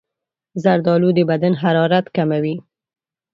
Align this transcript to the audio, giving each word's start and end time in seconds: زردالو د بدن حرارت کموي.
زردالو 0.63 1.09
د 1.17 1.19
بدن 1.29 1.53
حرارت 1.61 2.05
کموي. 2.15 2.55